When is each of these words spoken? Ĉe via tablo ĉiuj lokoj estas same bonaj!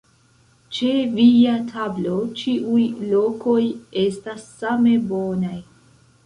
Ĉe 0.77 0.87
via 1.17 1.51
tablo 1.71 2.13
ĉiuj 2.39 2.87
lokoj 3.11 3.61
estas 4.07 4.49
same 4.63 4.97
bonaj! 5.13 5.55